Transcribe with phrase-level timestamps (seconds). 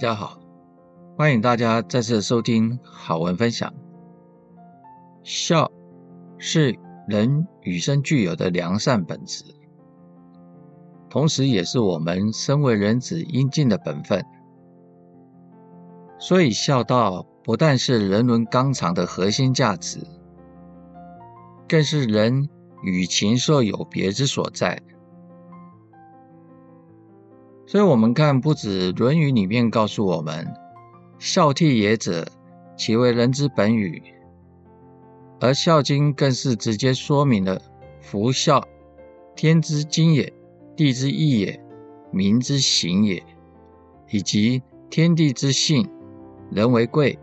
[0.00, 0.40] 大家好，
[1.18, 3.70] 欢迎大家再次收听好文分享。
[5.22, 5.70] 孝
[6.38, 6.74] 是
[7.06, 9.44] 人与生俱有的良善本质，
[11.10, 14.24] 同时也是我们身为人子应尽的本分。
[16.18, 20.00] 所以，孝道不但是人伦纲常的核心价值，
[21.68, 22.48] 更是人
[22.82, 24.80] 与禽兽有别之所在。
[27.70, 30.44] 所以，我们看，不止《论语》里面告诉我们
[31.20, 32.26] “孝悌也者，
[32.76, 34.02] 其为人之本与”，
[35.38, 37.62] 而《孝经》更是直接说明了
[38.02, 38.66] “夫孝，
[39.36, 40.32] 天之经也，
[40.74, 41.64] 地之义也，
[42.10, 43.22] 民之行也”，
[44.10, 45.88] 以及“天地之性，
[46.50, 47.16] 人为贵，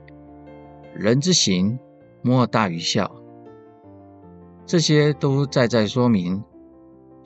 [0.95, 1.77] 人之行，
[2.21, 3.13] 莫大于孝”。
[4.65, 6.41] 这些都在在说明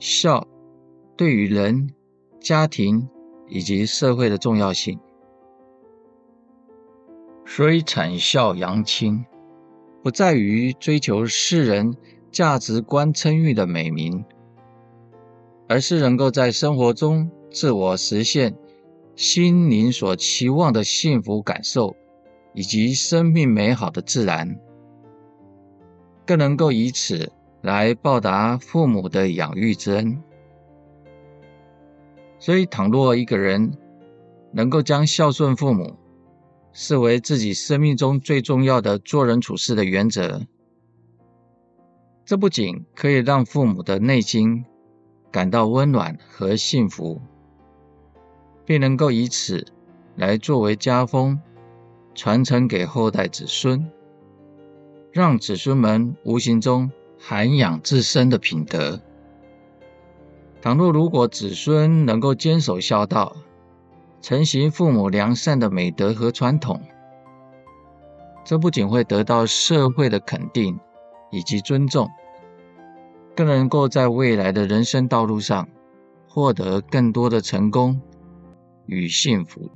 [0.00, 0.44] 孝
[1.16, 1.88] 对于人。
[2.44, 3.08] 家庭
[3.54, 4.98] 以及社会的重要性，
[7.44, 9.26] 所以产孝扬亲，
[10.02, 11.94] 不在于追求世人
[12.30, 14.24] 价值观称誉的美名，
[15.68, 18.56] 而是能够在生活中自我实现
[19.16, 21.94] 心灵所期望的幸福感受，
[22.54, 24.58] 以及生命美好的自然，
[26.24, 30.22] 更能够以此来报答父母的养育之恩。
[32.42, 33.72] 所以，倘若一个人
[34.50, 35.96] 能够将孝顺父母
[36.72, 40.40] 视为自己生命中最重要的做人处事的原则，
[42.24, 44.64] 这不仅可以让父母的内心
[45.30, 47.20] 感到温暖和幸福，
[48.66, 49.64] 并能够以此
[50.16, 51.38] 来作为家风，
[52.12, 53.88] 传承给后代子孙，
[55.12, 59.00] 让子孙们无形中涵养自身的品德。
[60.62, 63.36] 倘若如果子孙能够坚守孝道，
[64.20, 66.80] 承袭父母良善的美德和传统，
[68.44, 70.78] 这不仅会得到社会的肯定
[71.32, 72.08] 以及尊重，
[73.34, 75.68] 更能够在未来的人生道路上
[76.28, 78.00] 获得更多的成功
[78.86, 79.68] 与幸福。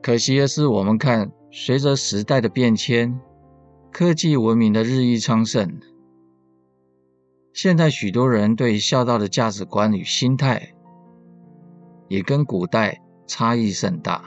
[0.00, 3.20] 可惜的是，我们看随着时代的变迁，
[3.92, 5.78] 科技文明的日益昌盛。
[7.60, 10.72] 现在许多人对孝道的价值观与心态，
[12.06, 14.22] 也跟古代差异甚大。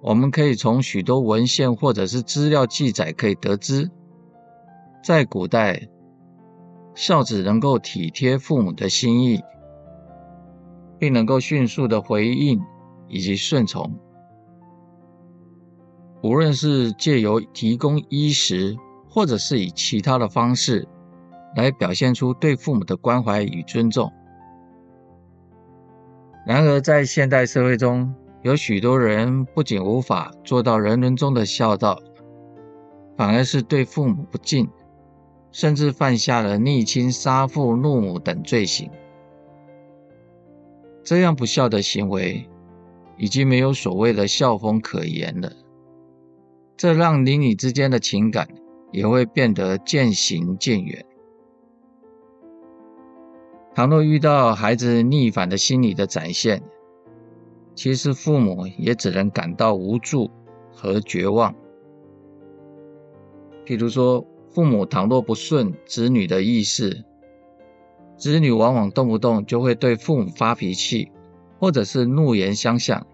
[0.00, 3.90] 我们可以从许多文献或者是资料记载可以得知，
[5.04, 5.90] 在古代，
[6.94, 9.38] 孝子能够体贴父母的心意，
[10.98, 12.58] 并能够迅速的回应
[13.08, 13.94] 以及顺从，
[16.22, 18.74] 无论是借由提供衣食。
[19.16, 20.86] 或者是以其他的方式
[21.54, 24.12] 来表现出对父母的关怀与尊重。
[26.46, 31.98] 然而，在现代社会中，有许多人不仅无法做到人伦中的孝道，
[33.16, 34.68] 反而是对父母不敬，
[35.50, 38.90] 甚至犯下了逆亲、杀父、怒母等罪行。
[41.02, 42.46] 这样不孝的行为，
[43.16, 45.50] 已经没有所谓的孝风可言了。
[46.76, 48.46] 这让邻里之间的情感。
[48.96, 51.04] 也会变得渐行渐远。
[53.74, 56.62] 倘若遇到孩子逆反的心理的展现，
[57.74, 60.30] 其实父母也只能感到无助
[60.72, 61.54] 和绝望。
[63.66, 67.04] 譬如说，父母倘若不顺子女的意思，
[68.16, 71.12] 子女往往动不动就会对父母发脾气，
[71.58, 73.06] 或者是怒言相向。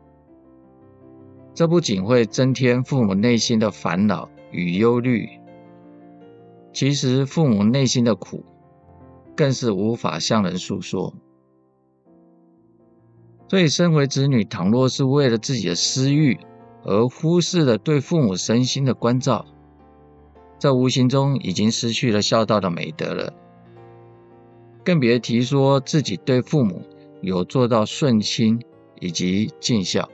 [1.55, 5.42] 这不仅会增添父母内心的烦恼与忧虑。
[6.73, 8.45] 其实父母内心的苦，
[9.37, 11.15] 更是无法向人诉说。
[13.49, 16.39] 所以，身为子女，倘若是为了自己的私欲
[16.85, 19.45] 而忽视了对父母身心的关照，
[20.59, 23.35] 这无形中已经失去了孝道的美德了。
[24.83, 26.83] 更别提说自己对父母
[27.21, 28.61] 有做到顺亲
[29.01, 30.09] 以及尽孝。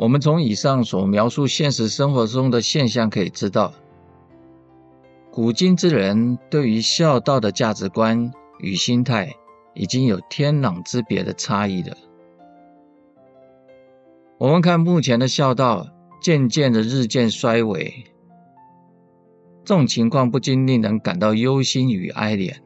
[0.00, 3.74] 我们从以上所描述现实生活中的现象可以知道，
[5.30, 9.30] 古今之人对于孝道的价值观与心态
[9.74, 11.94] 已经有天壤之别的差异了。
[14.38, 15.86] 我们看目前的孝道
[16.22, 18.06] 渐渐的日渐衰微，
[19.66, 22.56] 这种情况不禁令人感到忧心与哀怜。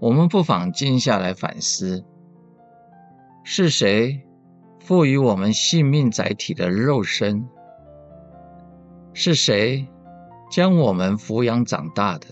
[0.00, 2.04] 我们不妨静下来反思，
[3.44, 4.20] 是谁
[4.80, 7.46] 赋予我们性命载体的肉身，
[9.12, 9.86] 是谁
[10.50, 12.26] 将我们抚养长大的？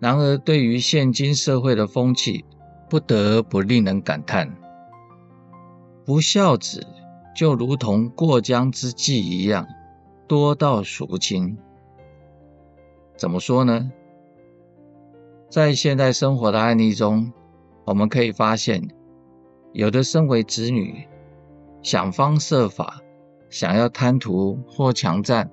[0.00, 2.44] 然而，对于现今社会的风气，
[2.90, 4.54] 不得不令人感叹：
[6.04, 6.86] 不孝子
[7.34, 9.66] 就如同过江之鲫一样，
[10.26, 11.56] 多到数不清。
[13.16, 13.90] 怎么说呢？
[15.48, 17.32] 在现代生活的案例中，
[17.84, 18.88] 我们可以发现，
[19.74, 21.04] 有的身为子女，
[21.82, 23.00] 想方设法
[23.50, 25.50] 想要贪图或强占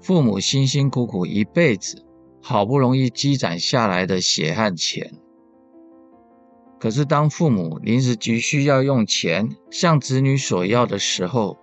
[0.00, 2.02] 父母辛辛苦苦一辈子
[2.42, 5.12] 好不容易积攒下来的血汗钱。
[6.80, 11.58] 可是，当父母临时急需要用钱向子女索要的时候，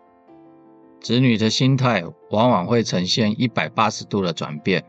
[1.02, 4.84] 子女的心态往往会呈现一百八十度的转变。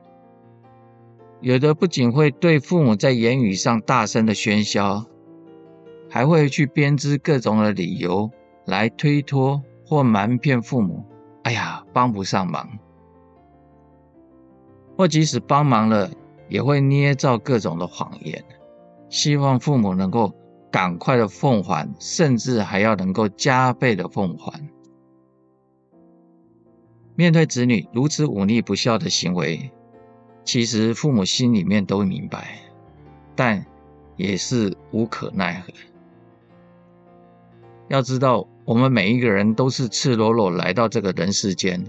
[1.41, 5.07] 有的不仅会对父母在言语上大声的喧嚣，
[6.17, 8.31] 还会去编织各种的理由
[8.65, 11.05] 来推脱或瞒骗父母。
[11.43, 12.67] 哎呀，帮不上忙，
[14.97, 16.11] 或即使帮忙了，
[16.49, 18.43] 也会捏造各种的谎言，
[19.11, 20.33] 希望父母能够
[20.71, 24.59] 赶快的奉还，甚至还要能够加倍的奉还。
[27.15, 29.71] 面对子女如此忤逆不孝的行为，
[30.45, 32.59] 其实父母心里面都明白，
[33.35, 33.67] 但
[34.17, 35.75] 也是无可奈何。
[37.89, 41.85] 要知道，我们每一个人都是赤裸裸来到这个人世间，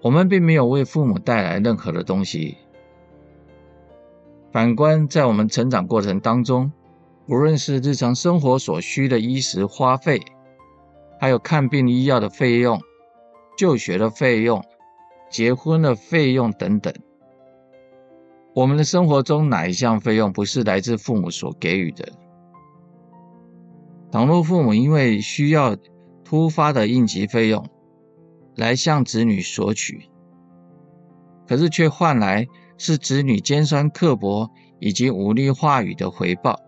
[0.00, 2.56] 我们并没有为父母带来任何的东西。
[4.50, 6.72] 反观在我们成长过程当中，
[7.26, 10.20] 无论是日常生活所需的衣食花费，
[11.20, 12.80] 还有看病医药的费用、
[13.56, 14.64] 就学的费用、
[15.30, 16.92] 结婚的费用等等。
[18.54, 22.08] 我们的生活中哪一项费用不是来自父母所给予的？
[24.12, 25.74] 倘若父母因为需要
[26.22, 27.66] 突发的应急费用
[28.54, 30.10] 来向子女索取，
[31.48, 36.60] 可是却换来是子女尖酸刻薄以及无力话语的回报，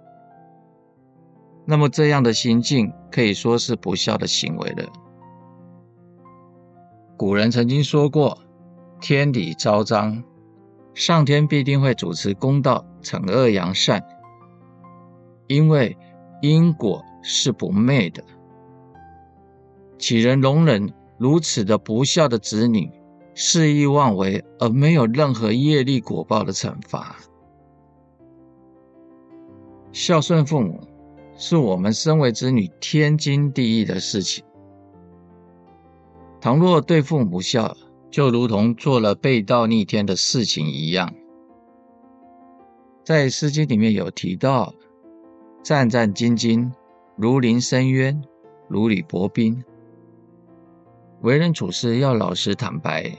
[1.67, 4.89] 那么这样的心境可以说是不孝的行为了。
[7.19, 8.39] 古人曾经说过
[9.01, 10.25] ：“天理昭彰。”
[10.95, 14.03] 上天必定会主持公道，惩恶扬善，
[15.49, 15.99] 因为
[16.41, 18.23] 因果是不昧的。
[19.99, 22.91] 岂能容忍如此的不孝的子女
[23.35, 27.17] 肆意妄为，而没有任何业力果报的惩罚？
[29.91, 30.81] 孝顺父母
[31.37, 34.45] 是我们身为子女天经地义的事情。
[36.41, 37.77] 倘若对父母不孝，
[38.11, 41.15] 就如同做了背道逆天的事情一样，
[43.03, 44.75] 在《诗经》里面有提到
[45.65, 46.71] ：“战战兢兢，
[47.17, 48.23] 如临深渊，
[48.69, 49.63] 如履薄冰。”
[51.23, 53.11] 为人处事要老实坦白，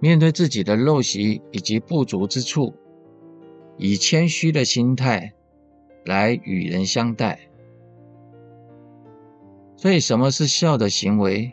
[0.00, 2.74] 面对自己的陋习以及不足之处，
[3.76, 5.32] 以谦虚的心态
[6.04, 7.38] 来与人相待。
[9.76, 11.52] 所以，什么是孝的行为？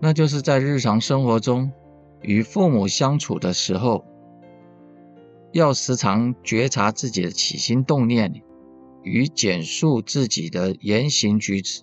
[0.00, 1.72] 那就是在日常生活中
[2.20, 4.04] 与父母相处的时候，
[5.52, 8.42] 要时常觉察自己的起心动念
[9.04, 11.82] 与检视自己的言行举止，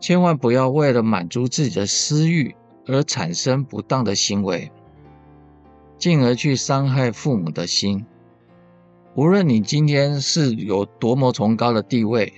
[0.00, 2.54] 千万不要为了满足自己的私欲
[2.86, 4.70] 而产生不当的行为，
[5.96, 8.04] 进而去伤害父母的心。
[9.14, 12.32] 无论你今天是有多么崇高的地位，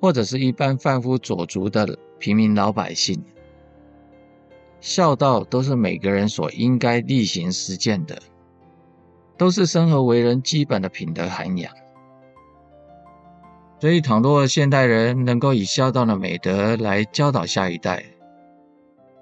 [0.00, 3.22] 或者是一般贩夫走卒的平民老百姓。
[4.80, 8.20] 孝道都是每个人所应该例行实践的，
[9.36, 11.72] 都是生而为人基本的品德涵养。
[13.80, 18.04] 所以，倘若现代人能够以孝道的美德来教导下一代，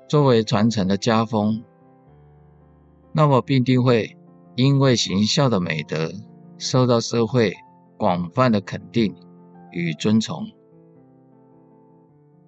[0.09, 1.63] 作为传承的家风，
[3.13, 4.17] 那么必定会
[4.55, 6.11] 因为行孝的美德
[6.59, 7.53] 受到社会
[7.97, 9.15] 广泛的肯定
[9.73, 10.47] 与尊崇。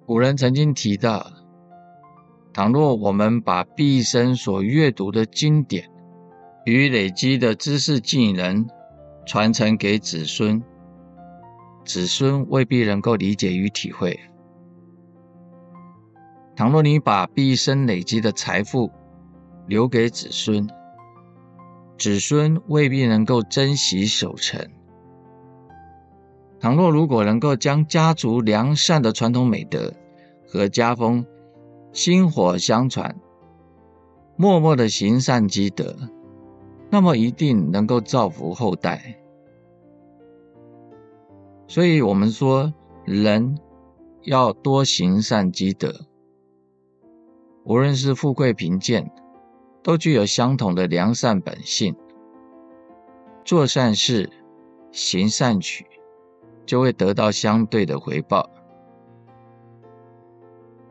[0.06, 1.30] 古人曾经提到。
[2.50, 5.88] 倘若我们把毕生所阅读的经典
[6.64, 8.66] 与累积的知识技能
[9.24, 10.60] 传承给子孙，
[11.88, 14.12] 子孙未必能够理解与体会；
[16.54, 18.90] 倘若你把毕生累积的财富
[19.66, 20.68] 留给子孙，
[21.96, 24.66] 子孙未必能够珍惜守成；
[26.60, 29.94] 倘若如果能够将家族良善的传统美德
[30.46, 31.24] 和家风，
[31.94, 33.16] 薪火相传，
[34.36, 35.96] 默默的行善积德，
[36.90, 39.18] 那么一定能够造福后代。
[41.68, 42.72] 所以，我们说
[43.04, 43.58] 人
[44.22, 46.06] 要多行善积德，
[47.64, 49.12] 无论是富贵贫贱，
[49.82, 51.94] 都具有相同的良善本性。
[53.44, 54.30] 做善事、
[54.92, 55.84] 行善举，
[56.64, 58.48] 就会得到相对的回报。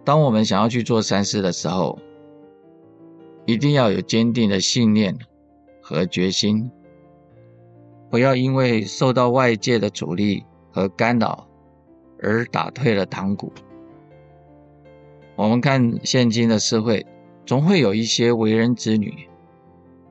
[0.03, 1.98] 当我们想要去做善事的时候，
[3.48, 5.17] 一定要有坚定的信念
[5.81, 6.72] 和决心，
[8.12, 10.46] 不要因为受到外界的阻力
[10.77, 11.48] 和干扰
[12.22, 13.51] 而打退了堂鼓。
[15.36, 17.03] 我们看现今的社会，
[17.48, 19.27] 总会有一些为人子女，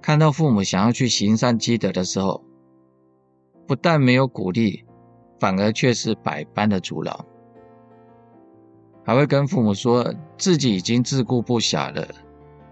[0.03, 2.43] 看到父母想要去行善积德的时候，
[3.65, 4.83] 不但没有鼓励，
[5.39, 7.25] 反而却是百般的阻挠，
[9.05, 12.09] 还会跟父母说自己已经自顾不暇了，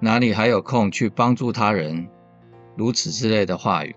[0.00, 2.08] 哪里还有空去帮助他人，
[2.76, 3.94] 如此之类的话语。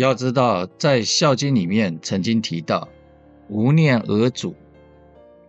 [0.00, 2.86] 要知道，在《孝经》里面曾经提到
[3.48, 4.54] “无念而主”。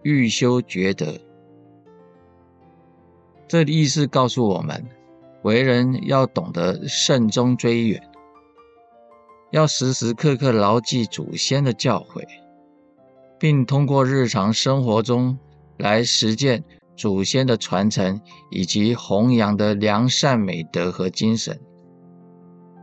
[0.04, 1.20] 欲修厥德，
[3.46, 4.86] 这意思告诉我们，
[5.42, 8.02] 为人要懂得慎终追远，
[9.52, 12.24] 要时时刻刻牢记祖先的教诲，
[13.38, 15.38] 并通过日常生活中
[15.78, 16.64] 来实践
[16.96, 21.60] 祖先的传承以及弘扬的良善美德和精神。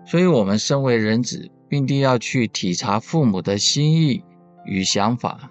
[0.07, 4.23] 所以，我们身为人子，必定要去体察父母的心意
[4.65, 5.51] 与想法。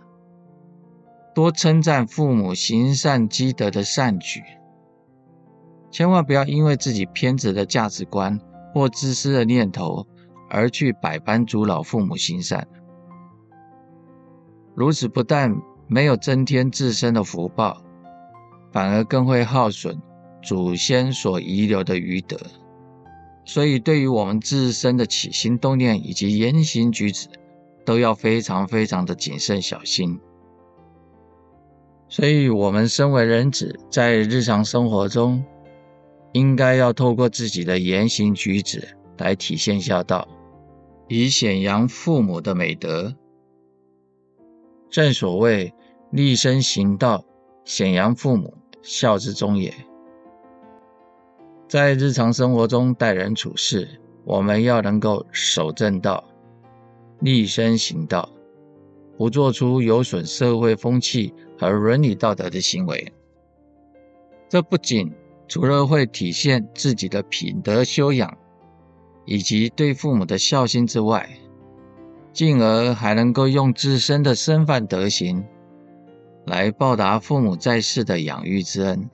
[1.34, 4.44] 多称赞父母行善积德的善举，
[5.90, 8.40] 千万不要因为自己偏执的价值观
[8.74, 10.06] 或自私的念头
[10.50, 12.68] 而去百般阻挠父母行善。
[14.76, 15.56] 如此不但
[15.88, 17.82] 没有增添自身的福报，
[18.72, 20.00] 反而更会耗损
[20.44, 22.38] 祖先所遗留的余德。
[23.46, 27.28] 所以，对于我们自身的起心动念以及言行举止，
[27.86, 30.20] 都要非常非常的谨慎小心。
[32.08, 35.44] 所以，我们身为人子，在日常生活中，
[36.32, 40.28] 应该要透过自己的言行举止来体现孝道，
[41.10, 43.14] 以显扬父母的美德。
[44.90, 45.74] 正所谓
[46.12, 47.26] “立身行道，
[47.66, 49.74] 显扬父母，孝之终也”。
[51.74, 53.90] 在日常生活中待人处事，
[54.26, 56.24] 我们要能够守正道，
[57.22, 58.30] 立身行道。
[59.18, 63.12] 不做出有损社会风气和伦理道德的行为，
[64.48, 65.12] 这不仅
[65.48, 68.38] 除了会体现自己的品德修养
[69.26, 71.28] 以及对父母的孝心之外，
[72.32, 75.44] 进而还能够用自身的身范德行
[76.46, 79.10] 来报答父母在世的养育之恩，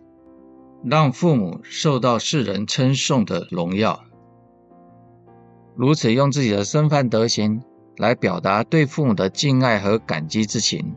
[0.84, 4.04] 让父母受到世人称颂的荣耀。
[5.76, 7.62] 如此用自己的身份德行。
[7.98, 10.96] 来表达对父母的敬爱和感激之情，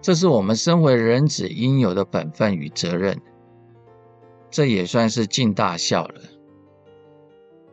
[0.00, 3.20] 这是我们身为人子应有的本分与责任，
[4.48, 6.20] 这也算是尽大孝了。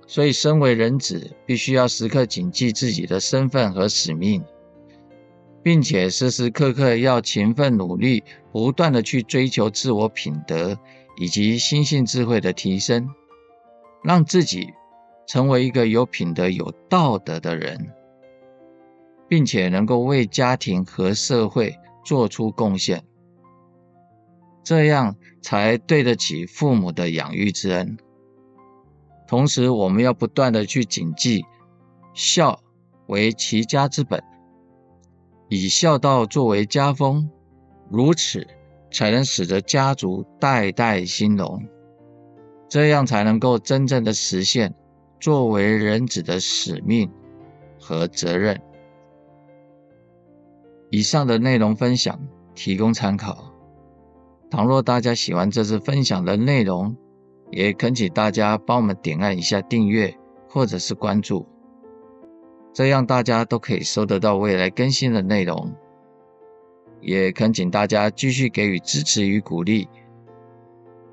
[0.07, 4.43] 所以，身为人子，必须要时刻谨记自己的身份和使命，
[5.63, 10.77] 并且时时刻刻要勤奋努力，不断的去追求自我品德
[11.17, 13.09] 以及心性智慧的提升，
[14.03, 14.73] 让自己
[15.27, 17.89] 成为一个有品德、有道德的人。
[19.29, 23.03] 并且能够为家庭和社会做出贡献，
[24.63, 27.95] 这样才对得起父母的养育之恩。
[29.27, 31.45] 同时，我们要不断的去谨记，
[32.15, 32.59] 孝
[33.05, 34.23] 为齐家之本，
[35.49, 37.29] 以孝道作为家风，
[37.89, 38.47] 如此
[38.91, 41.67] 才能使得家族代代兴隆，
[42.67, 44.75] 这样才能够真正的实现
[45.19, 47.11] 作为人子的使命
[47.79, 48.61] 和责任。
[50.91, 52.19] 以上的内容分享
[52.53, 53.51] 提供参考。
[54.51, 56.95] 倘若大家喜欢这次分享的内容，
[57.51, 60.15] 也恳请大家帮我们点按一下订阅
[60.47, 61.47] 或者是关注，
[62.79, 65.75] 这样大家都可以收得到未来更新的内容。
[67.01, 69.89] 也恳请大家继续给予支持与鼓励，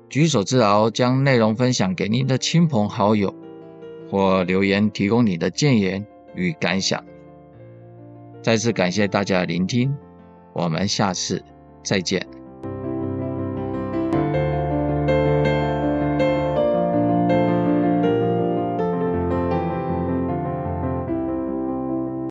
[0.07, 3.35] 举手之劳将内容分享给您的亲朋好友，
[4.09, 7.03] 或留言提供你的建言与感想。
[8.41, 9.93] 再次感谢大家的聆听，
[10.53, 11.43] 我们下次
[11.83, 12.36] 再见。